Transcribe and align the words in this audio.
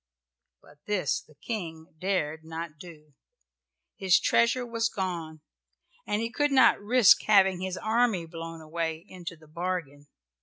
But 0.63 0.83
this 0.87 1.21
the 1.21 1.35
King 1.35 1.93
dared 1.99 2.43
not 2.43 2.79
do. 2.79 3.13
His 3.95 4.19
treasure 4.19 4.65
was 4.65 4.89
gone 4.89 5.41
and 6.07 6.23
he 6.23 6.31
could 6.31 6.51
not 6.51 6.81
risk 6.81 7.21
having 7.27 7.61
his 7.61 7.77
army 7.77 8.25
blown 8.25 8.61
away, 8.61 9.05
into 9.07 9.35
the 9.35 9.47
bargain. 9.47 10.07